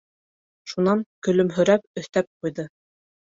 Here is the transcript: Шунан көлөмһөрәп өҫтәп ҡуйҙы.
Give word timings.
Шунан 0.71 1.03
көлөмһөрәп 1.27 1.85
өҫтәп 2.03 2.31
ҡуйҙы. 2.39 2.67